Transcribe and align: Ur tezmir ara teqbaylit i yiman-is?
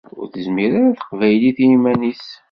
Ur 0.19 0.27
tezmir 0.33 0.71
ara 0.79 0.97
teqbaylit 0.99 1.57
i 1.63 1.65
yiman-is? 1.69 2.25